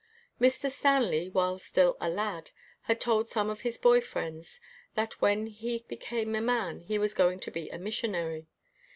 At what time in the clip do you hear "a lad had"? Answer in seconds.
2.01-2.99